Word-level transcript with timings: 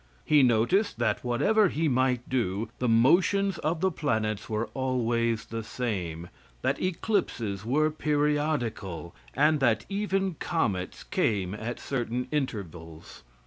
He 0.25 0.41
noticed, 0.41 0.97
that 0.97 1.23
whatever 1.23 1.67
he 1.69 1.87
might 1.87 2.27
do, 2.27 2.69
the 2.79 2.87
motions 2.87 3.59
of 3.59 3.81
the 3.81 3.91
planets 3.91 4.49
were 4.49 4.67
always 4.73 5.45
the 5.45 5.63
same; 5.63 6.29
that 6.63 6.81
eclipses 6.81 7.63
were 7.63 7.91
periodical, 7.91 9.13
and 9.35 9.59
that 9.59 9.85
even 9.89 10.37
comets 10.39 11.03
came 11.03 11.53
at 11.53 11.79
certain 11.79 12.27
intervals. 12.31 13.21